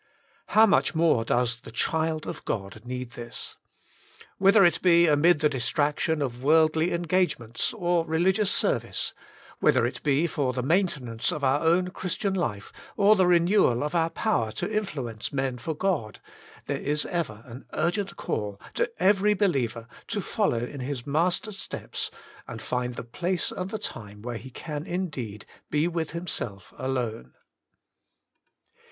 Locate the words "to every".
18.73-19.35